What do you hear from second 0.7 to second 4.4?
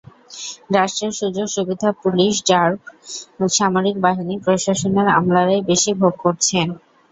রাষ্ট্রের সুযোগ-সুবিধা police, RAB, সামরিক বাহিনী,